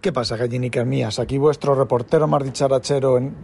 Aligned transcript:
¿Qué 0.00 0.12
pasa, 0.12 0.38
gallinicas 0.38 0.86
mías? 0.86 1.18
Aquí 1.18 1.36
vuestro 1.36 1.74
reportero 1.74 2.26
más 2.26 2.42
dicharachero 2.42 3.18
en... 3.18 3.34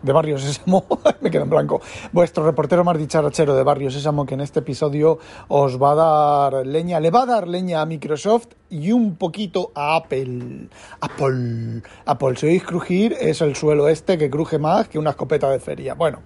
de 0.00 0.10
Barrio 0.10 0.38
Sésamo, 0.38 0.86
me 1.20 1.30
quedo 1.30 1.42
en 1.42 1.50
blanco, 1.50 1.82
vuestro 2.12 2.46
reportero 2.46 2.82
más 2.82 2.96
dicharachero 2.96 3.54
de 3.54 3.62
Barrio 3.62 3.90
Sésamo 3.90 4.24
que 4.24 4.32
en 4.32 4.40
este 4.40 4.60
episodio 4.60 5.18
os 5.48 5.76
va 5.76 5.90
a 5.90 5.94
dar 5.94 6.66
leña, 6.66 6.98
le 6.98 7.10
va 7.10 7.24
a 7.24 7.26
dar 7.26 7.46
leña 7.46 7.82
a 7.82 7.84
Microsoft 7.84 8.54
y 8.70 8.90
un 8.92 9.16
poquito 9.16 9.70
a 9.74 9.96
Apple. 9.96 10.70
Apple, 11.02 11.82
Apple, 12.06 12.36
si 12.36 12.46
oís 12.46 12.64
crujir 12.64 13.14
es 13.20 13.42
el 13.42 13.54
suelo 13.54 13.88
este 13.88 14.16
que 14.16 14.30
cruje 14.30 14.58
más 14.58 14.88
que 14.88 14.98
una 14.98 15.10
escopeta 15.10 15.50
de 15.50 15.60
feria. 15.60 15.92
Bueno, 15.92 16.20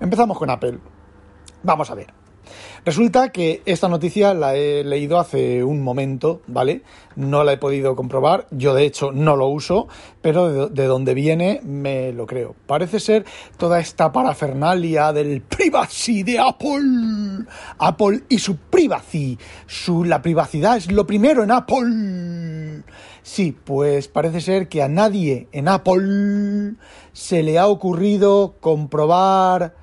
empezamos 0.00 0.36
con 0.36 0.50
Apple. 0.50 0.80
Vamos 1.62 1.88
a 1.92 1.94
ver. 1.94 2.25
Resulta 2.84 3.30
que 3.30 3.62
esta 3.66 3.88
noticia 3.88 4.34
la 4.34 4.54
he 4.54 4.84
leído 4.84 5.18
hace 5.18 5.64
un 5.64 5.82
momento, 5.82 6.42
¿vale? 6.46 6.82
No 7.16 7.44
la 7.44 7.52
he 7.52 7.56
podido 7.56 7.96
comprobar, 7.96 8.46
yo 8.50 8.74
de 8.74 8.84
hecho 8.84 9.10
no 9.12 9.36
lo 9.36 9.48
uso, 9.48 9.88
pero 10.22 10.68
de, 10.68 10.68
de 10.68 10.86
donde 10.86 11.14
viene 11.14 11.60
me 11.64 12.12
lo 12.12 12.26
creo. 12.26 12.54
Parece 12.66 13.00
ser 13.00 13.24
toda 13.56 13.80
esta 13.80 14.12
parafernalia 14.12 15.12
del 15.12 15.42
privacy 15.42 16.22
de 16.22 16.38
Apple. 16.38 17.46
Apple 17.78 18.22
y 18.28 18.38
su 18.38 18.56
privacy. 18.56 19.38
Su, 19.66 20.04
la 20.04 20.22
privacidad 20.22 20.76
es 20.76 20.90
lo 20.92 21.06
primero 21.06 21.42
en 21.42 21.50
Apple. 21.50 22.82
Sí, 23.22 23.56
pues 23.64 24.06
parece 24.06 24.40
ser 24.40 24.68
que 24.68 24.82
a 24.82 24.88
nadie 24.88 25.48
en 25.50 25.66
Apple 25.66 26.74
se 27.12 27.42
le 27.42 27.58
ha 27.58 27.66
ocurrido 27.66 28.56
comprobar 28.60 29.74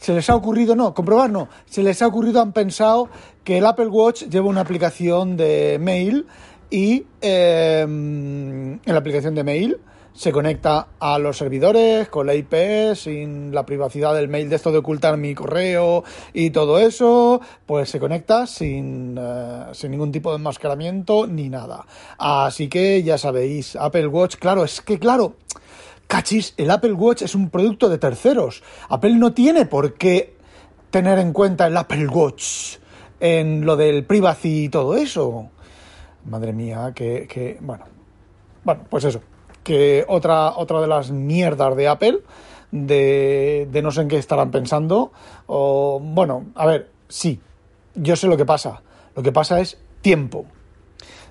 se 0.00 0.14
les 0.14 0.28
ha 0.30 0.34
ocurrido, 0.34 0.74
no, 0.74 0.94
comprobar 0.94 1.30
no, 1.30 1.48
se 1.66 1.82
les 1.82 2.00
ha 2.00 2.06
ocurrido, 2.06 2.40
han 2.40 2.52
pensado 2.52 3.10
que 3.44 3.58
el 3.58 3.66
Apple 3.66 3.88
Watch 3.88 4.24
lleva 4.24 4.48
una 4.48 4.62
aplicación 4.62 5.36
de 5.36 5.78
mail 5.78 6.26
y 6.70 7.04
eh, 7.20 7.82
en 7.82 8.80
la 8.84 8.98
aplicación 8.98 9.34
de 9.34 9.44
mail 9.44 9.76
se 10.14 10.32
conecta 10.32 10.88
a 10.98 11.18
los 11.18 11.36
servidores 11.36 12.08
con 12.08 12.26
la 12.26 12.34
IP 12.34 12.94
sin 12.94 13.54
la 13.54 13.64
privacidad 13.64 14.14
del 14.14 14.28
mail 14.28 14.48
de 14.48 14.56
esto 14.56 14.72
de 14.72 14.78
ocultar 14.78 15.16
mi 15.16 15.34
correo 15.34 16.02
y 16.32 16.50
todo 16.50 16.78
eso, 16.78 17.40
pues 17.66 17.90
se 17.90 18.00
conecta 18.00 18.46
sin, 18.46 19.16
eh, 19.18 19.66
sin 19.72 19.90
ningún 19.90 20.12
tipo 20.12 20.30
de 20.30 20.36
enmascaramiento 20.36 21.26
ni 21.26 21.48
nada. 21.48 21.86
Así 22.18 22.68
que 22.68 23.02
ya 23.02 23.18
sabéis, 23.18 23.76
Apple 23.76 24.08
Watch, 24.08 24.36
claro, 24.36 24.64
es 24.64 24.80
que 24.80 24.98
claro, 24.98 25.34
Cachis, 26.10 26.54
el 26.56 26.72
Apple 26.72 26.94
Watch 26.94 27.22
es 27.22 27.36
un 27.36 27.50
producto 27.50 27.88
de 27.88 27.96
terceros. 27.96 28.64
Apple 28.88 29.14
no 29.14 29.32
tiene 29.32 29.64
por 29.64 29.94
qué 29.94 30.36
tener 30.90 31.20
en 31.20 31.32
cuenta 31.32 31.68
el 31.68 31.76
Apple 31.76 32.08
Watch 32.08 32.78
en 33.20 33.64
lo 33.64 33.76
del 33.76 34.04
privacy 34.04 34.64
y 34.64 34.68
todo 34.70 34.96
eso. 34.96 35.50
Madre 36.24 36.52
mía, 36.52 36.90
que, 36.96 37.58
bueno. 37.60 37.84
Bueno, 38.64 38.86
pues 38.90 39.04
eso. 39.04 39.22
Que 39.62 40.04
otra, 40.08 40.56
otra 40.56 40.80
de 40.80 40.88
las 40.88 41.12
mierdas 41.12 41.76
de 41.76 41.86
Apple, 41.86 42.18
de, 42.72 43.68
de 43.70 43.80
no 43.80 43.92
sé 43.92 44.00
en 44.00 44.08
qué 44.08 44.16
estarán 44.16 44.50
pensando. 44.50 45.12
O, 45.46 46.00
bueno, 46.02 46.46
a 46.56 46.66
ver, 46.66 46.90
sí, 47.08 47.40
yo 47.94 48.16
sé 48.16 48.26
lo 48.26 48.36
que 48.36 48.44
pasa. 48.44 48.82
Lo 49.14 49.22
que 49.22 49.30
pasa 49.30 49.60
es 49.60 49.78
tiempo 50.00 50.44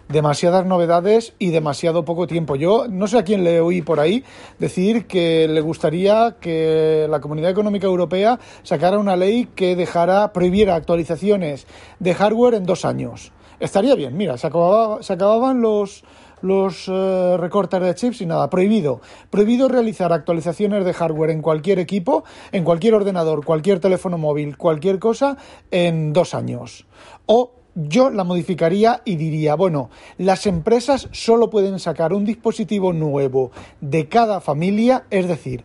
demasiadas 0.10 0.66
novedades 0.66 1.34
y 1.38 1.52
demasiado 1.52 2.04
poco 2.04 2.28
tiempo. 2.28 2.56
Yo 2.56 2.88
no 2.90 3.08
sé 3.08 3.20
a 3.20 3.24
quién 3.24 3.44
le 3.44 3.62
oí 3.62 3.82
por 3.82 4.00
ahí 4.00 4.24
decir 4.58 5.06
que 5.06 5.48
le 5.48 5.62
gustaría 5.62 6.36
que 6.42 7.06
la 7.10 7.22
Comunidad 7.22 7.52
Económica 7.52 7.86
Europea 7.86 8.40
sacara 8.64 8.98
una 8.98 9.16
ley 9.16 9.48
que 9.56 9.76
dejara, 9.76 10.34
prohibiera 10.34 10.76
actualizaciones 10.76 11.68
de 12.00 12.14
hardware 12.16 12.56
en 12.56 12.66
dos 12.66 12.86
años. 12.86 13.32
Estaría 13.60 13.94
bien, 13.94 14.18
mira, 14.18 14.38
se, 14.38 14.48
acababa, 14.48 15.04
se 15.04 15.14
acababan 15.14 15.62
los, 15.62 16.04
los 16.42 16.88
eh, 16.88 17.38
recortes 17.38 17.80
de 17.82 17.94
chips 17.94 18.22
y 18.22 18.26
nada, 18.26 18.50
prohibido. 18.50 19.02
Prohibido 19.30 19.68
realizar 19.68 20.12
actualizaciones 20.12 20.86
de 20.86 20.94
hardware 20.94 21.30
en 21.30 21.42
cualquier 21.42 21.78
equipo, 21.78 22.24
en 22.52 22.64
cualquier 22.64 22.96
ordenador, 22.96 23.46
cualquier 23.46 23.80
teléfono 23.80 24.18
móvil, 24.18 24.58
cualquier 24.58 24.98
cosa, 24.98 25.38
en 25.70 26.14
dos 26.14 26.34
años. 26.34 26.88
O 27.28 27.59
yo 27.88 28.10
la 28.10 28.24
modificaría 28.24 29.02
y 29.06 29.16
diría, 29.16 29.56
bueno, 29.56 29.90
las 30.18 30.46
empresas 30.46 31.08
solo 31.12 31.50
pueden 31.50 31.80
sacar 31.80 32.14
un 32.14 32.26
dispositivo 32.26 32.92
nuevo 32.94 33.52
de 33.80 34.10
cada 34.10 34.42
familia, 34.42 35.06
es 35.10 35.28
decir, 35.28 35.64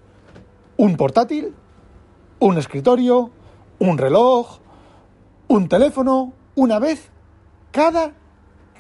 un 0.76 0.96
portátil, 0.96 1.54
un 2.38 2.58
escritorio, 2.58 3.30
un 3.78 3.98
reloj, 3.98 4.58
un 5.48 5.68
teléfono, 5.68 6.32
una 6.54 6.78
vez 6.78 7.10
cada 7.72 8.12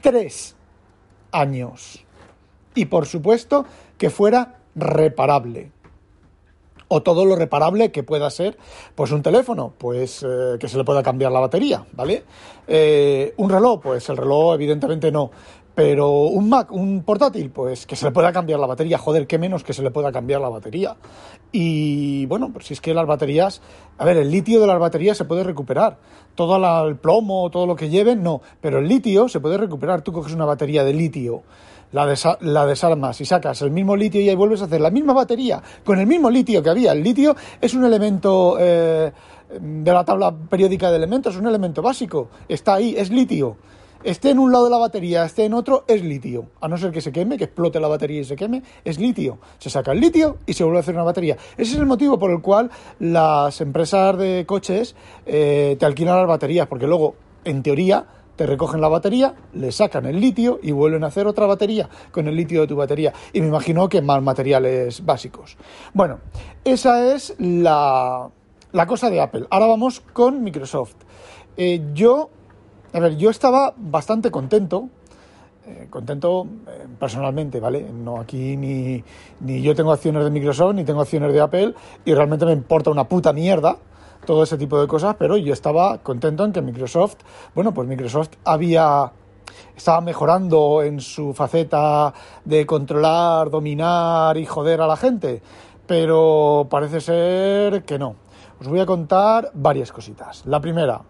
tres 0.00 0.54
años. 1.32 2.04
Y 2.74 2.86
por 2.86 3.06
supuesto 3.06 3.64
que 3.98 4.10
fuera 4.10 4.60
reparable 4.74 5.72
o 6.88 7.02
todo 7.02 7.24
lo 7.24 7.36
reparable 7.36 7.92
que 7.92 8.02
pueda 8.02 8.30
ser, 8.30 8.56
pues 8.94 9.10
un 9.12 9.22
teléfono, 9.22 9.72
pues 9.78 10.22
eh, 10.22 10.56
que 10.58 10.68
se 10.68 10.76
le 10.76 10.84
pueda 10.84 11.02
cambiar 11.02 11.32
la 11.32 11.40
batería, 11.40 11.84
¿vale? 11.92 12.24
Eh, 12.66 13.34
un 13.36 13.50
reloj, 13.50 13.80
pues 13.82 14.08
el 14.08 14.16
reloj 14.16 14.54
evidentemente 14.54 15.10
no, 15.10 15.30
pero 15.74 16.10
un 16.10 16.48
Mac, 16.48 16.70
un 16.70 17.02
portátil, 17.02 17.50
pues 17.50 17.86
que 17.86 17.96
se 17.96 18.06
le 18.06 18.12
pueda 18.12 18.32
cambiar 18.32 18.60
la 18.60 18.66
batería, 18.66 18.98
joder, 18.98 19.26
qué 19.26 19.38
menos 19.38 19.64
que 19.64 19.72
se 19.72 19.82
le 19.82 19.90
pueda 19.90 20.12
cambiar 20.12 20.40
la 20.40 20.48
batería. 20.48 20.96
Y 21.52 22.26
bueno, 22.26 22.50
pues 22.52 22.66
si 22.66 22.74
es 22.74 22.80
que 22.80 22.94
las 22.94 23.06
baterías, 23.06 23.60
a 23.98 24.04
ver, 24.04 24.16
el 24.16 24.30
litio 24.30 24.60
de 24.60 24.66
las 24.66 24.78
baterías 24.78 25.16
se 25.16 25.24
puede 25.24 25.42
recuperar, 25.42 25.98
todo 26.34 26.86
el 26.86 26.96
plomo, 26.96 27.50
todo 27.50 27.66
lo 27.66 27.76
que 27.76 27.88
lleven, 27.88 28.22
no, 28.22 28.40
pero 28.60 28.78
el 28.78 28.88
litio 28.88 29.28
se 29.28 29.40
puede 29.40 29.58
recuperar, 29.58 30.02
tú 30.02 30.12
coges 30.12 30.32
una 30.32 30.44
batería 30.44 30.84
de 30.84 30.94
litio 30.94 31.42
la, 31.94 32.12
la 32.40 32.66
desarmas 32.66 33.20
y 33.20 33.24
sacas 33.24 33.62
el 33.62 33.70
mismo 33.70 33.94
litio 33.94 34.20
y 34.20 34.28
ahí 34.28 34.34
vuelves 34.34 34.60
a 34.62 34.64
hacer 34.64 34.80
la 34.80 34.90
misma 34.90 35.12
batería 35.12 35.62
con 35.84 35.98
el 36.00 36.06
mismo 36.06 36.28
litio 36.28 36.62
que 36.62 36.70
había. 36.70 36.92
El 36.92 37.04
litio 37.04 37.36
es 37.60 37.72
un 37.74 37.84
elemento 37.84 38.56
eh, 38.58 39.12
de 39.60 39.92
la 39.92 40.04
tabla 40.04 40.34
periódica 40.50 40.90
de 40.90 40.96
elementos, 40.96 41.34
es 41.34 41.40
un 41.40 41.46
elemento 41.46 41.82
básico. 41.82 42.28
Está 42.48 42.74
ahí, 42.74 42.94
es 42.98 43.10
litio. 43.10 43.56
Esté 44.04 44.32
en 44.32 44.38
un 44.38 44.52
lado 44.52 44.64
de 44.64 44.70
la 44.70 44.76
batería, 44.76 45.24
esté 45.24 45.46
en 45.46 45.54
otro, 45.54 45.84
es 45.88 46.04
litio. 46.04 46.50
A 46.60 46.68
no 46.68 46.76
ser 46.76 46.92
que 46.92 47.00
se 47.00 47.10
queme, 47.10 47.38
que 47.38 47.44
explote 47.44 47.80
la 47.80 47.88
batería 47.88 48.20
y 48.20 48.24
se 48.24 48.36
queme, 48.36 48.62
es 48.84 48.98
litio. 48.98 49.38
Se 49.58 49.70
saca 49.70 49.92
el 49.92 50.00
litio 50.00 50.36
y 50.44 50.52
se 50.52 50.62
vuelve 50.62 50.76
a 50.76 50.80
hacer 50.80 50.94
una 50.94 51.04
batería. 51.04 51.38
Ese 51.56 51.72
es 51.72 51.78
el 51.78 51.86
motivo 51.86 52.18
por 52.18 52.30
el 52.30 52.42
cual 52.42 52.70
las 52.98 53.62
empresas 53.62 54.18
de 54.18 54.44
coches 54.46 54.94
eh, 55.24 55.76
te 55.80 55.86
alquilan 55.86 56.18
las 56.18 56.28
baterías, 56.28 56.66
porque 56.66 56.86
luego, 56.86 57.14
en 57.44 57.62
teoría, 57.62 58.04
te 58.36 58.44
recogen 58.44 58.82
la 58.82 58.88
batería, 58.88 59.36
le 59.54 59.72
sacan 59.72 60.04
el 60.04 60.20
litio 60.20 60.58
y 60.62 60.72
vuelven 60.72 61.02
a 61.04 61.06
hacer 61.06 61.26
otra 61.26 61.46
batería 61.46 61.88
con 62.10 62.28
el 62.28 62.36
litio 62.36 62.60
de 62.60 62.66
tu 62.66 62.76
batería. 62.76 63.14
Y 63.32 63.40
me 63.40 63.46
imagino 63.46 63.88
que 63.88 64.02
más 64.02 64.22
materiales 64.22 65.02
básicos. 65.02 65.56
Bueno, 65.94 66.18
esa 66.62 67.14
es 67.14 67.34
la, 67.38 68.30
cosa 68.86 69.08
de 69.08 69.22
Apple. 69.22 69.46
Ahora 69.48 69.66
vamos 69.66 70.00
con 70.00 70.42
Microsoft. 70.44 70.96
Eh, 71.56 71.80
yo, 71.94 72.28
a 72.94 73.00
ver, 73.00 73.16
yo 73.16 73.30
estaba 73.30 73.74
bastante 73.76 74.30
contento. 74.30 74.88
Eh, 75.66 75.88
contento 75.90 76.46
eh, 76.68 76.86
personalmente, 76.98 77.58
¿vale? 77.58 77.90
No 77.90 78.20
aquí 78.20 78.56
ni, 78.56 79.02
ni 79.40 79.62
yo 79.62 79.74
tengo 79.74 79.92
acciones 79.92 80.22
de 80.22 80.30
Microsoft 80.30 80.74
ni 80.74 80.84
tengo 80.84 81.00
acciones 81.00 81.32
de 81.32 81.40
Apple 81.40 81.74
y 82.04 82.12
realmente 82.12 82.44
me 82.44 82.52
importa 82.52 82.90
una 82.90 83.08
puta 83.08 83.32
mierda 83.32 83.78
todo 84.26 84.42
ese 84.42 84.58
tipo 84.58 84.80
de 84.80 84.86
cosas, 84.86 85.16
pero 85.18 85.36
yo 85.36 85.52
estaba 85.52 85.98
contento 85.98 86.44
en 86.44 86.52
que 86.52 86.62
Microsoft, 86.62 87.16
bueno, 87.54 87.72
pues 87.72 87.88
Microsoft 87.88 88.30
había 88.44 89.12
estaba 89.76 90.00
mejorando 90.00 90.82
en 90.82 91.00
su 91.00 91.34
faceta 91.34 92.12
de 92.44 92.64
controlar, 92.66 93.50
dominar 93.50 94.36
y 94.36 94.46
joder 94.46 94.80
a 94.80 94.86
la 94.86 94.96
gente, 94.96 95.42
pero 95.86 96.66
parece 96.70 97.00
ser 97.00 97.84
que 97.84 97.98
no. 97.98 98.16
Os 98.60 98.68
voy 98.68 98.80
a 98.80 98.86
contar 98.86 99.50
varias 99.54 99.92
cositas. 99.92 100.46
La 100.46 100.60
primera, 100.60 101.02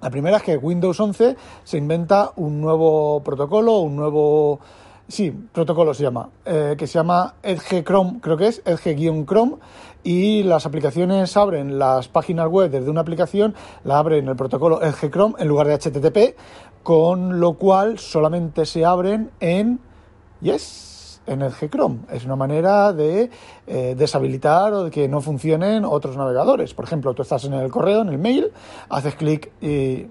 la 0.00 0.10
primera 0.10 0.36
es 0.38 0.42
que 0.42 0.56
Windows 0.56 0.98
11 0.98 1.36
se 1.64 1.78
inventa 1.78 2.32
un 2.36 2.60
nuevo 2.60 3.22
protocolo, 3.22 3.78
un 3.78 3.96
nuevo 3.96 4.60
Sí, 5.08 5.30
protocolo 5.30 5.94
se 5.94 6.02
llama, 6.02 6.28
eh, 6.44 6.74
que 6.76 6.86
se 6.86 6.98
llama 6.98 7.36
Edge 7.42 7.82
Chrome, 7.82 8.20
creo 8.20 8.36
que 8.36 8.48
es 8.48 8.62
Edge-Chrome, 8.66 9.56
y 10.04 10.42
las 10.42 10.66
aplicaciones 10.66 11.34
abren 11.34 11.78
las 11.78 12.08
páginas 12.08 12.46
web 12.48 12.70
desde 12.70 12.90
una 12.90 13.00
aplicación, 13.00 13.54
la 13.84 13.98
abren 13.98 14.28
el 14.28 14.36
protocolo 14.36 14.82
Edge 14.82 15.08
Chrome 15.10 15.34
en 15.38 15.48
lugar 15.48 15.66
de 15.66 15.78
HTTP, 15.78 16.36
con 16.82 17.40
lo 17.40 17.54
cual 17.54 17.98
solamente 17.98 18.66
se 18.66 18.84
abren 18.84 19.30
en 19.40 19.80
Y 20.42 20.50
es 20.50 20.87
en 21.28 21.42
el 21.42 21.52
G-Chrome. 21.52 22.00
Es 22.12 22.24
una 22.24 22.36
manera 22.36 22.92
de 22.92 23.30
eh, 23.66 23.94
deshabilitar 23.96 24.72
o 24.72 24.84
de 24.84 24.90
que 24.90 25.08
no 25.08 25.20
funcionen 25.20 25.84
otros 25.84 26.16
navegadores. 26.16 26.74
Por 26.74 26.84
ejemplo, 26.84 27.14
tú 27.14 27.22
estás 27.22 27.44
en 27.44 27.54
el 27.54 27.70
correo, 27.70 28.02
en 28.02 28.08
el 28.08 28.18
mail, 28.18 28.50
haces 28.88 29.14
clic 29.14 29.50
y 29.60 30.06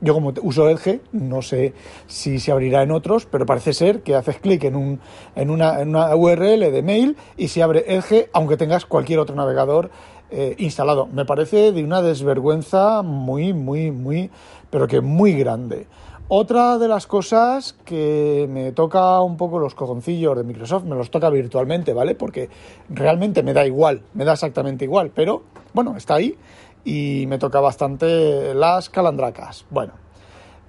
yo 0.00 0.14
como 0.14 0.32
uso 0.42 0.68
Edge, 0.68 1.00
no 1.10 1.42
sé 1.42 1.74
si 2.06 2.38
se 2.38 2.52
abrirá 2.52 2.82
en 2.82 2.92
otros, 2.92 3.26
pero 3.26 3.46
parece 3.46 3.72
ser 3.72 4.02
que 4.02 4.14
haces 4.14 4.38
clic 4.38 4.62
en, 4.64 4.76
un, 4.76 5.00
en, 5.34 5.50
una, 5.50 5.80
en 5.80 5.88
una 5.88 6.14
URL 6.14 6.70
de 6.70 6.82
mail 6.82 7.16
y 7.36 7.48
se 7.48 7.62
abre 7.62 7.84
Edge 7.88 8.30
aunque 8.32 8.56
tengas 8.56 8.86
cualquier 8.86 9.18
otro 9.18 9.34
navegador 9.34 9.90
eh, 10.30 10.54
instalado. 10.58 11.06
Me 11.06 11.24
parece 11.24 11.72
de 11.72 11.82
una 11.82 12.02
desvergüenza 12.02 13.02
muy, 13.02 13.52
muy, 13.52 13.90
muy, 13.90 14.30
pero 14.70 14.86
que 14.86 15.00
muy 15.00 15.32
grande. 15.32 15.86
Otra 16.30 16.76
de 16.76 16.88
las 16.88 17.06
cosas 17.06 17.72
que 17.86 18.46
me 18.50 18.72
toca 18.72 19.18
un 19.22 19.38
poco 19.38 19.58
los 19.58 19.74
cojoncillos 19.74 20.36
de 20.36 20.44
Microsoft, 20.44 20.84
me 20.84 20.94
los 20.94 21.10
toca 21.10 21.30
virtualmente, 21.30 21.94
¿vale? 21.94 22.14
Porque 22.14 22.50
realmente 22.90 23.42
me 23.42 23.54
da 23.54 23.64
igual, 23.64 24.02
me 24.12 24.26
da 24.26 24.34
exactamente 24.34 24.84
igual, 24.84 25.10
pero 25.14 25.44
bueno, 25.72 25.96
está 25.96 26.16
ahí 26.16 26.36
y 26.84 27.24
me 27.28 27.38
toca 27.38 27.60
bastante 27.60 28.52
las 28.52 28.90
calandracas. 28.90 29.64
Bueno, 29.70 29.94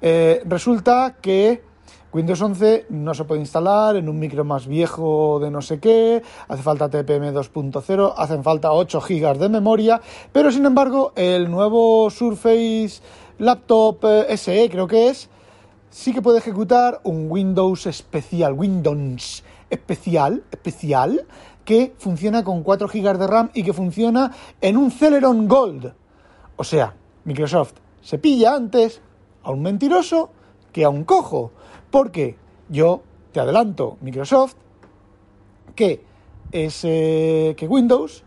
eh, 0.02 0.42
resulta 0.46 1.18
que 1.22 1.62
Windows 2.14 2.42
11 2.42 2.86
no 2.92 3.14
se 3.14 3.26
puede 3.26 3.42
instalar 3.42 3.98
en 3.98 4.08
un 4.08 4.18
micro 4.18 4.46
más 4.46 4.66
viejo 4.66 5.42
de 5.42 5.52
no 5.52 5.62
sé 5.62 5.82
qué, 5.82 6.24
hace 6.48 6.64
falta 6.64 6.90
TPM 6.90 7.34
2.0, 7.34 8.14
hacen 8.16 8.46
falta 8.46 8.72
8 8.72 9.02
GB 9.02 9.38
de 9.38 9.50
memoria, 9.50 10.00
pero 10.32 10.54
sin 10.54 10.66
embargo 10.66 11.12
el 11.18 11.52
nuevo 11.52 12.10
Surface 12.10 13.02
Laptop 13.40 14.06
eh, 14.06 14.38
SE 14.38 14.70
creo 14.70 14.88
que 14.88 15.10
es, 15.10 15.30
sí 15.90 16.14
que 16.14 16.22
puede 16.22 16.40
ejecutar 16.40 17.02
un 17.04 17.30
Windows 17.30 17.86
especial, 17.88 18.54
Windows 18.54 19.44
especial, 19.70 20.44
especial, 20.52 21.26
que 21.66 21.94
funciona 21.98 22.44
con 22.44 22.64
4 22.64 22.88
GB 22.88 23.18
de 23.18 23.28
RAM 23.28 23.50
y 23.54 23.64
que 23.64 23.74
funciona 23.74 24.32
en 24.62 24.78
un 24.78 24.92
Celeron 24.92 25.48
Gold. 25.48 25.94
O 26.56 26.64
sea, 26.64 26.96
Microsoft 27.26 27.74
se 28.02 28.18
pilla 28.18 28.56
antes 28.56 29.02
a 29.44 29.52
un 29.52 29.62
mentiroso 29.62 30.32
que 30.72 30.84
a 30.84 30.90
un 30.90 31.04
cojo. 31.04 31.52
Porque 31.92 32.36
yo 32.70 33.02
te 33.32 33.40
adelanto, 33.40 33.98
Microsoft, 34.02 34.56
que, 35.76 36.04
es, 36.52 36.82
que 36.82 37.68
Windows 37.70 38.24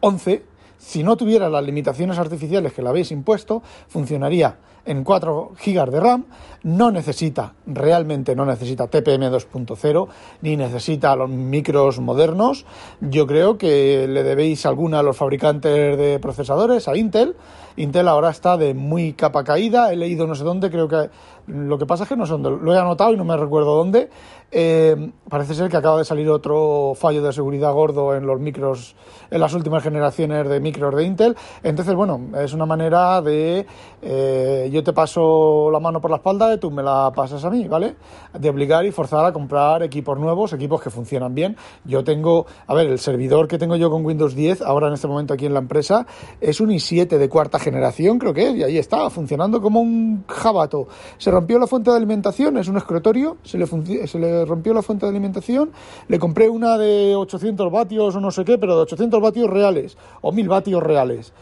11, 0.00 0.44
si 0.78 1.02
no 1.02 1.16
tuviera 1.16 1.48
las 1.48 1.64
limitaciones 1.64 2.18
artificiales 2.18 2.72
que 2.72 2.82
le 2.82 2.88
habéis 2.88 3.10
impuesto, 3.10 3.62
funcionaría 3.88 4.56
en 4.86 5.02
4 5.02 5.52
GB 5.64 5.90
de 5.90 6.00
RAM, 6.00 6.24
no 6.62 6.90
necesita, 6.90 7.54
realmente 7.66 8.36
no 8.36 8.44
necesita 8.44 8.86
TPM 8.86 9.30
2.0, 9.30 10.08
ni 10.42 10.56
necesita 10.56 11.16
los 11.16 11.30
micros 11.30 12.00
modernos. 12.00 12.66
Yo 13.00 13.26
creo 13.26 13.56
que 13.56 14.06
le 14.08 14.22
debéis 14.22 14.66
alguna 14.66 14.98
a 14.98 15.02
los 15.02 15.16
fabricantes 15.16 15.96
de 15.96 16.18
procesadores, 16.18 16.88
a 16.88 16.96
Intel. 16.96 17.36
Intel 17.76 18.08
ahora 18.08 18.30
está 18.30 18.56
de 18.56 18.74
muy 18.74 19.14
capa 19.14 19.42
caída, 19.42 19.92
he 19.92 19.96
leído 19.96 20.26
no 20.26 20.34
sé 20.34 20.44
dónde, 20.44 20.70
creo 20.70 20.88
que 20.88 21.08
lo 21.46 21.78
que 21.78 21.86
pasa 21.86 22.04
es 22.04 22.08
que 22.08 22.16
no 22.16 22.26
sé 22.26 22.32
dónde, 22.32 22.50
lo 22.50 22.74
he 22.74 22.78
anotado 22.78 23.12
y 23.12 23.16
no 23.16 23.24
me 23.24 23.36
recuerdo 23.36 23.74
dónde. 23.76 24.08
Eh, 24.56 25.10
parece 25.28 25.54
ser 25.54 25.68
que 25.68 25.76
acaba 25.76 25.98
de 25.98 26.04
salir 26.04 26.28
otro 26.30 26.92
fallo 26.94 27.22
de 27.22 27.32
seguridad 27.32 27.72
gordo 27.72 28.14
en 28.14 28.24
los 28.24 28.38
micros, 28.38 28.94
en 29.30 29.40
las 29.40 29.52
últimas 29.52 29.82
generaciones 29.82 30.48
de 30.48 30.60
micros 30.60 30.94
de 30.94 31.04
Intel. 31.04 31.36
Entonces, 31.62 31.94
bueno, 31.94 32.20
es 32.38 32.52
una 32.52 32.64
manera 32.64 33.20
de 33.20 33.66
eh, 34.00 34.68
yo 34.72 34.84
te 34.84 34.92
paso 34.92 35.70
la 35.72 35.80
mano 35.80 36.00
por 36.00 36.10
la 36.10 36.18
espalda 36.18 36.54
y 36.54 36.58
tú 36.58 36.70
me 36.70 36.84
la 36.84 37.10
pasas 37.14 37.44
a 37.44 37.50
mí, 37.50 37.66
¿vale? 37.66 37.96
De 38.32 38.48
obligar 38.48 38.84
y 38.84 38.92
forzar 38.92 39.24
a 39.24 39.32
comprar 39.32 39.82
equipos 39.82 40.18
nuevos, 40.20 40.52
equipos 40.52 40.80
que 40.80 40.90
funcionan 40.90 41.34
bien. 41.34 41.56
Yo 41.84 42.04
tengo, 42.04 42.46
a 42.66 42.74
ver, 42.74 42.86
el 42.86 43.00
servidor 43.00 43.48
que 43.48 43.58
tengo 43.58 43.74
yo 43.74 43.90
con 43.90 44.04
Windows 44.04 44.36
10, 44.36 44.62
ahora 44.62 44.86
en 44.86 44.94
este 44.94 45.08
momento 45.08 45.34
aquí 45.34 45.46
en 45.46 45.54
la 45.54 45.60
empresa, 45.60 46.06
es 46.40 46.60
un 46.60 46.70
i7 46.70 47.18
de 47.18 47.28
cuarta 47.28 47.58
generación, 47.58 48.18
creo 48.18 48.32
que 48.32 48.50
es, 48.50 48.54
y 48.56 48.62
ahí 48.62 48.78
está, 48.78 49.10
funcionando 49.10 49.60
como 49.60 49.80
un 49.80 50.24
jabato. 50.28 50.86
Rompió 51.34 51.58
la 51.58 51.66
fuente 51.66 51.90
de 51.90 51.96
alimentación, 51.96 52.56
es 52.58 52.68
un 52.68 52.76
escritorio, 52.76 53.38
se 53.42 53.58
le, 53.58 54.44
rompió 54.44 54.72
la 54.72 54.82
fuente 54.82 55.04
de 55.04 55.10
alimentación, 55.10 55.72
le 56.06 56.20
compré 56.20 56.48
una 56.48 56.78
de 56.78 57.16
800 57.16 57.72
vatios 57.72 58.14
o 58.14 58.20
no 58.20 58.30
sé 58.30 58.44
qué, 58.44 58.56
pero 58.56 58.76
de 58.76 58.82
800 58.82 59.20
vatios 59.20 59.50
reales, 59.50 59.98
o 60.20 60.30
1000 60.30 60.48
vatios 60.48 60.80
reales. 60.80 61.32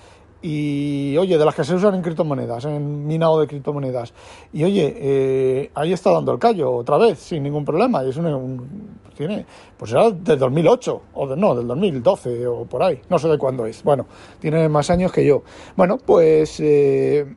Y 0.40 1.14
oye, 1.18 1.36
de 1.36 1.44
las 1.44 1.54
que 1.54 1.62
se 1.62 1.74
usan 1.74 1.94
en 1.94 2.00
criptomonedas, 2.02 2.64
en 2.64 3.06
minado 3.06 3.38
de 3.38 3.46
criptomonedas. 3.46 4.12
Y 4.52 4.64
oye, 4.64 4.94
eh, 4.96 5.70
ahí 5.74 5.92
está 5.92 6.10
dando 6.10 6.32
el 6.32 6.38
callo 6.38 6.72
otra 6.72 6.96
vez, 6.96 7.18
sin 7.18 7.42
ningún 7.42 7.64
problema. 7.64 8.02
Y 8.02 8.08
es 8.08 8.16
un, 8.16 8.98
tiene, 9.14 9.46
pues 9.76 9.92
era 9.92 10.10
del 10.10 10.38
2008, 10.38 11.02
o 11.14 11.28
de, 11.28 11.36
no, 11.36 11.54
del 11.54 11.68
2012 11.68 12.46
o 12.46 12.64
por 12.64 12.82
ahí, 12.82 13.00
no 13.08 13.18
sé 13.18 13.28
de 13.28 13.38
cuándo 13.38 13.66
es. 13.66 13.84
Bueno, 13.84 14.06
tiene 14.40 14.68
más 14.68 14.90
años 14.90 15.12
que 15.12 15.24
yo. 15.24 15.42
Bueno, 15.76 15.98
pues 15.98 16.58
eh, 16.58 17.36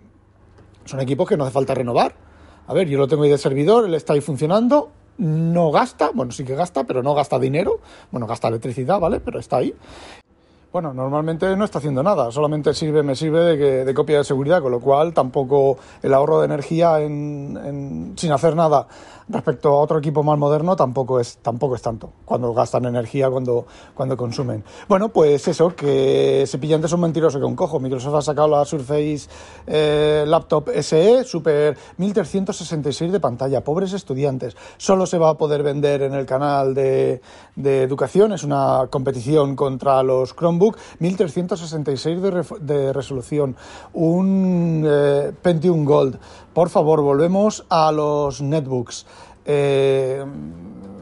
son 0.85 1.01
equipos 1.01 1.27
que 1.27 1.37
no 1.37 1.43
hace 1.43 1.53
falta 1.53 1.75
renovar 1.75 2.24
a 2.67 2.73
ver, 2.73 2.87
yo 2.87 2.97
lo 2.97 3.07
tengo 3.07 3.23
ahí 3.23 3.29
de 3.29 3.37
servidor, 3.37 3.85
él 3.85 3.93
está 3.93 4.13
ahí 4.13 4.21
funcionando, 4.21 4.91
no 5.17 5.71
gasta, 5.71 6.11
bueno, 6.13 6.31
sí 6.31 6.43
que 6.43 6.55
gasta, 6.55 6.83
pero 6.83 7.03
no 7.03 7.13
gasta 7.13 7.39
dinero, 7.39 7.79
bueno, 8.11 8.27
gasta 8.27 8.47
electricidad, 8.47 8.99
¿vale? 8.99 9.19
Pero 9.19 9.39
está 9.39 9.57
ahí. 9.57 9.73
Bueno, 10.75 10.93
normalmente 10.93 11.55
no 11.55 11.63
está 11.63 11.79
haciendo 11.79 12.03
nada, 12.03 12.29
solamente 12.33 12.73
sirve, 12.73 13.01
me 13.01 13.15
sirve 13.15 13.55
de, 13.55 13.85
de 13.85 13.93
copia 13.93 14.17
de 14.17 14.25
seguridad, 14.25 14.61
con 14.61 14.73
lo 14.73 14.81
cual 14.81 15.13
tampoco 15.13 15.77
el 16.03 16.13
ahorro 16.13 16.41
de 16.41 16.47
energía 16.47 16.99
en, 16.99 18.11
sin 18.17 18.33
hacer 18.33 18.57
nada 18.57 18.85
respecto 19.27 19.69
a 19.69 19.81
otro 19.81 19.97
equipo 19.97 20.23
más 20.23 20.37
moderno 20.37 20.75
tampoco 20.75 21.19
es, 21.19 21.37
tampoco 21.37 21.75
es 21.75 21.81
tanto, 21.81 22.11
cuando 22.25 22.53
gastan 22.53 22.85
energía, 22.85 23.29
cuando, 23.29 23.65
cuando 23.93 24.15
consumen. 24.15 24.63
Bueno, 24.87 25.09
pues 25.09 25.47
eso, 25.47 25.75
que 25.75 26.45
se 26.45 26.57
pillan 26.57 26.81
de 26.81 26.93
un 26.93 27.01
mentiroso 27.01 27.39
que 27.39 27.45
un 27.45 27.55
cojo. 27.55 27.79
Microsoft 27.79 28.15
ha 28.15 28.21
sacado 28.21 28.49
la 28.49 28.65
Surface 28.65 29.27
eh, 29.65 30.25
Laptop 30.27 30.69
SE 30.81 31.23
Super 31.23 31.77
1366 31.97 33.11
de 33.11 33.19
pantalla, 33.19 33.63
pobres 33.63 33.93
estudiantes. 33.93 34.55
Solo 34.77 35.05
se 35.05 35.17
va 35.17 35.29
a 35.29 35.37
poder 35.37 35.63
vender 35.63 36.03
en 36.03 36.13
el 36.13 36.25
canal 36.25 36.73
de, 36.73 37.21
de 37.55 37.81
educación, 37.81 38.33
es 38.33 38.43
una 38.43 38.87
competición 38.89 39.55
contra 39.55 40.03
los 40.03 40.33
Chromebook, 40.65 40.77
1366 40.99 42.21
de, 42.21 42.45
de 42.61 42.93
resolución, 42.93 43.55
un 43.93 44.85
eh, 44.87 45.31
Pentium 45.41 45.85
Gold. 45.85 46.17
Por 46.53 46.69
favor, 46.69 47.01
volvemos 47.01 47.65
a 47.69 47.91
los 47.91 48.41
netbooks. 48.41 49.05
Eh, 49.45 50.23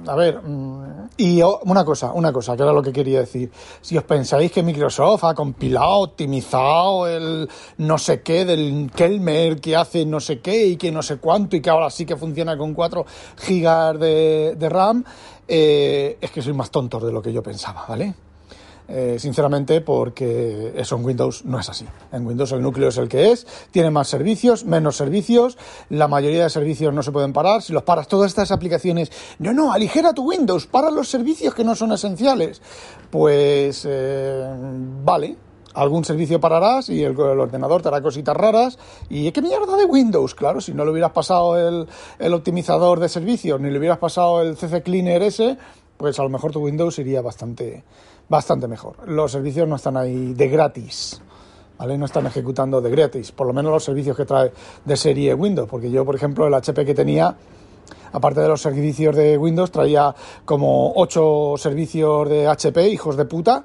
a 0.05 0.15
ver, 0.15 0.41
mm, 0.41 1.07
y 1.17 1.41
una 1.41 1.85
cosa, 1.85 2.11
una 2.11 2.33
cosa, 2.33 2.57
que 2.57 2.63
era 2.63 2.73
lo 2.73 2.81
que 2.81 2.91
quería 2.91 3.19
decir. 3.19 3.51
Si 3.81 3.97
os 3.97 4.03
pensáis 4.03 4.51
que 4.51 4.63
Microsoft 4.63 5.23
ha 5.23 5.33
compilado, 5.33 5.99
optimizado 5.99 7.07
el 7.07 7.47
no 7.77 7.97
sé 7.97 8.21
qué 8.21 8.43
del 8.43 8.91
Kelmer 8.93 9.61
que 9.61 9.75
hace 9.75 10.05
no 10.05 10.19
sé 10.19 10.39
qué 10.39 10.65
y 10.67 10.75
que 10.75 10.91
no 10.91 11.01
sé 11.01 11.17
cuánto 11.17 11.55
y 11.55 11.61
que 11.61 11.69
ahora 11.69 11.89
sí 11.89 12.05
que 12.05 12.17
funciona 12.17 12.57
con 12.57 12.73
4 12.73 13.05
gigas 13.37 13.99
de, 13.99 14.69
RAM, 14.69 15.05
eh, 15.47 16.17
es 16.19 16.31
que 16.31 16.41
sois 16.41 16.55
más 16.55 16.71
tontos 16.71 17.03
de 17.03 17.11
lo 17.11 17.21
que 17.21 17.31
yo 17.31 17.43
pensaba, 17.43 17.85
¿vale? 17.87 18.15
Eh, 18.95 19.17
sinceramente, 19.17 19.81
porque 19.81 20.71
eso 20.75 20.95
en 20.97 21.03
Windows 21.03 21.45
no 21.45 21.59
es 21.59 21.67
así. 21.67 21.83
En 22.11 22.27
Windows 22.27 22.51
el 22.51 22.61
núcleo 22.61 22.89
es 22.89 22.97
el 22.97 23.09
que 23.09 23.31
es, 23.31 23.47
tiene 23.71 23.89
más 23.89 24.07
servicios, 24.07 24.65
menos 24.65 24.97
servicios, 24.97 25.57
la 25.89 26.07
mayoría 26.07 26.43
de 26.43 26.49
servicios 26.51 26.93
no 26.93 27.01
se 27.01 27.11
pueden 27.11 27.33
parar. 27.33 27.63
Si 27.63 27.73
los 27.73 27.81
paras, 27.81 28.07
todas 28.07 28.29
estas 28.29 28.51
aplicaciones, 28.51 29.11
no, 29.39 29.51
no, 29.51 29.73
aligera 29.73 30.13
tu 30.13 30.29
Windows, 30.29 30.67
para 30.67 30.91
los 30.91 31.09
servicios 31.09 31.55
que 31.55 31.63
no 31.63 31.73
son 31.73 31.91
esenciales. 31.91 32.61
Pues, 33.09 33.83
eh, 33.89 34.45
vale, 35.03 35.37
algún 35.73 36.05
servicio 36.05 36.39
pararás 36.39 36.89
y 36.89 37.03
el, 37.03 37.19
ordenador 37.19 37.81
te 37.81 37.87
hará 37.87 37.99
cositas 37.99 38.37
raras. 38.37 38.77
¿Y 39.09 39.31
qué 39.31 39.41
mierda 39.41 39.75
de 39.75 39.85
Windows? 39.85 40.35
Claro, 40.35 40.61
si 40.61 40.71
no 40.71 40.85
le 40.85 40.91
hubieras 40.91 41.13
pasado 41.13 41.57
el, 41.57 41.87
el, 42.19 42.33
optimizador 42.35 42.99
de 42.99 43.09
servicios 43.09 43.59
ni 43.59 43.71
le 43.71 43.79
hubieras 43.79 43.97
pasado 43.97 44.43
el 44.43 44.55
CC 44.55 44.83
Cleaner 44.83 45.23
ese, 45.23 45.57
pues 46.03 46.19
a 46.19 46.23
lo 46.23 46.27
mejor 46.27 46.51
tu 46.51 46.59
Windows 46.59 46.99
iría 46.99 47.21
bastante, 47.21 47.81
bastante 48.27 48.67
mejor. 48.67 49.07
Los 49.07 49.31
servicios 49.31 49.65
no 49.69 49.77
están 49.77 49.95
ahí 49.95 50.33
de 50.33 50.49
gratis. 50.49 51.21
¿Vale? 51.79 51.97
No 51.97 52.03
están 52.03 52.25
ejecutando 52.25 52.81
de 52.81 52.91
gratis, 52.91 53.31
por 53.31 53.47
lo 53.47 53.53
menos 53.53 53.71
los 53.71 53.85
servicios 53.85 54.17
que 54.17 54.25
trae 54.25 54.51
de 54.83 54.97
serie 54.97 55.33
Windows, 55.33 55.69
porque 55.69 55.89
yo, 55.89 56.03
por 56.03 56.13
ejemplo, 56.13 56.45
el 56.45 56.53
HP 56.53 56.83
que 56.85 56.93
tenía, 56.93 57.33
aparte 58.11 58.41
de 58.41 58.49
los 58.49 58.61
servicios 58.61 59.15
de 59.15 59.37
Windows, 59.37 59.71
traía 59.71 60.13
como 60.43 60.91
ocho 60.93 61.53
servicios 61.55 62.27
de 62.27 62.47
HP, 62.47 62.89
hijos 62.89 63.15
de 63.15 63.23
puta, 63.23 63.63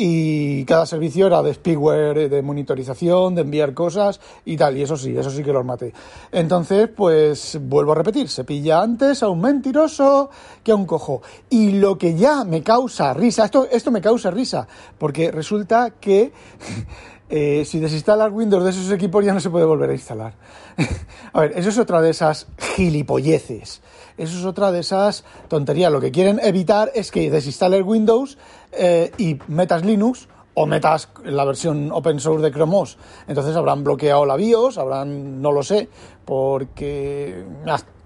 y 0.00 0.64
cada 0.64 0.86
servicio 0.86 1.26
era 1.26 1.42
de 1.42 1.52
spyware, 1.52 2.28
de 2.28 2.40
monitorización, 2.40 3.34
de 3.34 3.40
enviar 3.40 3.74
cosas 3.74 4.20
y 4.44 4.56
tal, 4.56 4.76
y 4.76 4.82
eso 4.82 4.96
sí, 4.96 5.16
eso 5.16 5.28
sí 5.28 5.42
que 5.42 5.52
los 5.52 5.64
maté. 5.64 5.92
Entonces, 6.30 6.88
pues 6.88 7.58
vuelvo 7.60 7.92
a 7.92 7.96
repetir, 7.96 8.28
se 8.28 8.44
pilla 8.44 8.80
antes 8.80 9.24
a 9.24 9.28
un 9.28 9.40
mentiroso 9.40 10.30
que 10.62 10.70
a 10.70 10.76
un 10.76 10.86
cojo. 10.86 11.20
Y 11.50 11.72
lo 11.72 11.98
que 11.98 12.14
ya 12.14 12.44
me 12.44 12.62
causa 12.62 13.12
risa, 13.12 13.46
esto, 13.46 13.66
esto 13.72 13.90
me 13.90 14.00
causa 14.00 14.30
risa, 14.30 14.68
porque 14.98 15.32
resulta 15.32 15.90
que 16.00 16.30
eh, 17.30 17.64
si 17.64 17.78
desinstalas 17.78 18.32
Windows 18.32 18.64
de 18.64 18.70
esos 18.70 18.90
equipos 18.90 19.24
ya 19.24 19.34
no 19.34 19.40
se 19.40 19.50
puede 19.50 19.64
volver 19.64 19.90
a 19.90 19.92
instalar. 19.92 20.34
a 21.32 21.40
ver, 21.40 21.52
eso 21.56 21.68
es 21.68 21.78
otra 21.78 22.00
de 22.00 22.10
esas 22.10 22.46
gilipolleces. 22.58 23.82
Eso 24.16 24.38
es 24.38 24.44
otra 24.44 24.72
de 24.72 24.80
esas 24.80 25.24
tonterías. 25.48 25.92
Lo 25.92 26.00
que 26.00 26.10
quieren 26.10 26.40
evitar 26.42 26.90
es 26.94 27.10
que 27.10 27.30
desinstales 27.30 27.82
Windows 27.84 28.38
eh, 28.72 29.12
y 29.18 29.38
metas 29.48 29.84
Linux 29.84 30.28
o 30.54 30.66
metas 30.66 31.08
la 31.24 31.44
versión 31.44 31.92
open 31.92 32.18
source 32.18 32.42
de 32.42 32.50
Chrome 32.50 32.76
OS. 32.76 32.98
Entonces 33.28 33.54
habrán 33.54 33.84
bloqueado 33.84 34.26
la 34.26 34.34
BIOS, 34.34 34.78
habrán, 34.78 35.40
no 35.40 35.52
lo 35.52 35.62
sé, 35.62 35.88
porque 36.24 37.44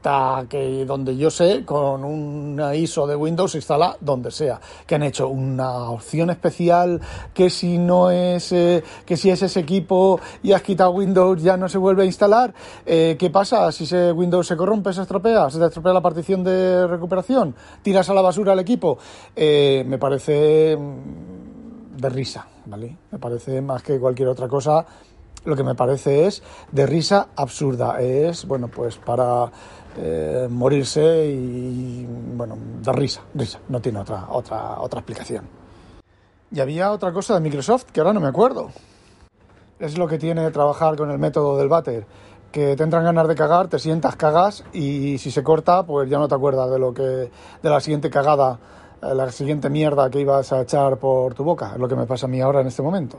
hasta 0.03 0.49
que 0.49 0.85
donde 0.85 1.17
yo 1.17 1.31
sé, 1.31 1.65
con 1.65 2.05
una 2.05 2.75
ISO 2.75 3.07
de 3.07 3.15
Windows 3.15 3.53
se 3.53 3.59
instala 3.59 3.97
donde 4.01 4.33
sea. 4.33 4.61
Que 4.85 4.97
han 4.97 5.05
hecho 5.05 5.29
una 5.29 5.91
opción 5.91 6.31
especial 6.31 7.01
que 7.33 7.49
si 7.49 7.79
no 7.79 8.11
es, 8.11 8.51
eh, 8.51 8.83
que 9.07 9.17
si 9.17 9.31
es 9.31 9.43
ese 9.43 9.61
equipo 9.61 10.19
y 10.43 10.53
has 10.53 10.63
quitado 10.63 10.91
Windows 10.91 11.41
ya 11.41 11.57
no 11.57 11.69
se 11.69 11.79
vuelve 11.79 12.03
a 12.03 12.07
instalar. 12.07 12.53
Eh, 12.85 13.17
¿Qué 13.17 13.31
pasa 13.31 13.71
si 13.71 13.85
ese 13.85 14.11
Windows 14.11 14.49
se 14.49 14.57
corrompe, 14.57 14.93
se 14.93 15.03
estropea, 15.03 15.49
se 15.51 15.61
te 15.61 15.67
estropea 15.67 15.93
la 15.93 16.03
partición 16.03 16.43
de 16.43 16.85
recuperación? 16.89 17.55
¿Tiras 17.83 18.11
a 18.11 18.15
la 18.15 18.23
basura 18.23 18.55
el 18.55 18.59
equipo? 18.59 18.99
Eh, 19.37 19.85
me 19.87 19.99
parece 19.99 20.77
de 21.97 22.09
risa, 22.09 22.45
¿vale? 22.67 22.97
Me 23.13 23.21
parece 23.21 23.61
más 23.61 23.85
que 23.85 24.01
cualquier 24.01 24.27
otra 24.27 24.49
cosa, 24.49 24.85
lo 25.45 25.57
que 25.57 25.63
me 25.63 25.75
parece 25.75 26.27
es 26.27 26.43
de 26.71 26.87
risa 26.87 27.29
absurda. 27.37 28.01
Es, 28.01 28.47
bueno, 28.47 28.69
pues 28.69 28.97
para 28.97 29.51
eh, 29.97 30.47
morirse 30.51 31.27
y, 31.27 32.07
bueno, 32.07 32.57
de 32.83 32.93
risa, 32.93 33.23
risa. 33.35 33.61
No 33.69 33.81
tiene 33.81 34.01
otra, 34.01 34.27
otra, 34.31 34.81
otra 34.81 35.01
explicación. 35.01 35.47
Y 36.51 36.61
había 36.61 36.93
otra 36.93 37.13
cosa 37.13 37.35
de 37.35 37.41
Microsoft 37.41 37.87
que 37.93 38.01
ahora 38.01 38.13
no 38.13 38.21
me 38.21 38.29
acuerdo. 38.29 38.71
Es 39.79 39.99
lo 39.99 40.07
que 40.07 40.19
tiene 40.19 40.51
trabajar 40.51 40.97
con 40.97 41.11
el 41.11 41.19
método 41.19 41.57
del 41.59 41.69
váter. 41.69 42.07
Que 42.51 42.77
te 42.77 42.83
entran 42.83 43.05
ganas 43.05 43.27
de 43.29 43.35
cagar, 43.35 43.69
te 43.69 43.79
sientas, 43.79 44.17
cagas 44.17 44.63
y 44.75 45.17
si 45.19 45.31
se 45.31 45.43
corta, 45.43 45.87
pues 45.87 46.11
ya 46.11 46.19
no 46.19 46.29
te 46.29 46.35
acuerdas 46.35 46.71
de 46.71 46.79
lo 46.79 46.93
que, 46.93 47.03
de 47.03 47.71
la 47.71 47.81
siguiente 47.81 48.11
cagada 48.11 48.59
la 49.03 49.31
siguiente 49.33 49.69
mierda 49.69 50.09
que 50.11 50.21
ibas 50.21 50.53
a 50.53 50.63
echar 50.63 50.97
por 50.97 51.35
tu 51.35 51.45
boca. 51.45 51.73
Es 51.75 51.79
lo 51.79 51.89
que 51.89 51.97
me 51.97 52.07
pasa 52.07 52.27
a 52.27 52.29
mí 52.29 52.41
ahora 52.41 52.61
en 52.61 52.69
este 52.69 52.83
momento. 52.83 53.19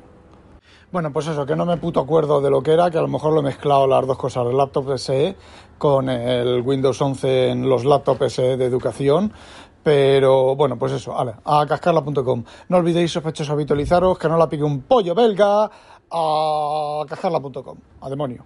Bueno, 0.93 1.11
pues 1.11 1.25
eso, 1.25 1.43
que 1.43 1.55
no 1.55 1.65
me 1.65 1.77
puto 1.77 2.01
acuerdo 2.01 2.39
de 2.39 2.51
lo 2.51 2.61
que 2.61 2.71
era, 2.71 2.91
que 2.91 2.99
a 2.99 3.01
lo 3.01 3.07
mejor 3.07 3.33
lo 3.33 3.39
he 3.39 3.43
mezclado 3.43 3.87
las 3.87 4.05
dos 4.05 4.15
cosas, 4.15 4.45
el 4.45 4.55
laptop 4.55 4.95
SE 4.99 5.35
con 5.79 6.07
el 6.07 6.61
Windows 6.61 7.01
11 7.01 7.49
en 7.49 7.67
los 7.67 7.83
laptops 7.83 8.33
SE 8.33 8.57
de 8.57 8.65
educación. 8.65 9.33
Pero 9.81 10.55
bueno, 10.55 10.77
pues 10.77 10.91
eso, 10.91 11.13
vale, 11.13 11.33
a 11.45 11.65
cascarla.com. 11.65 12.43
No 12.69 12.77
olvidéis, 12.77 13.11
sospechosos, 13.11 13.51
habitualizaros, 13.51 14.19
que 14.19 14.29
no 14.29 14.37
la 14.37 14.47
pique 14.47 14.63
un 14.63 14.83
pollo 14.83 15.15
belga, 15.15 15.67
a 16.11 17.05
cascarla.com. 17.09 17.77
A 18.01 18.09
demonio. 18.11 18.45